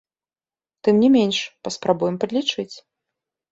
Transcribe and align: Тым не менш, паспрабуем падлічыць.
Тым 0.87 0.95
не 1.03 1.09
менш, 1.17 1.37
паспрабуем 1.69 2.19
падлічыць. 2.25 2.69